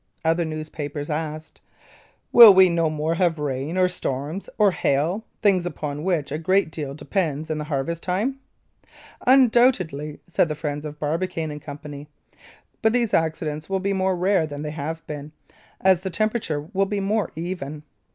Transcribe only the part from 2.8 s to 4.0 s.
more have rain, or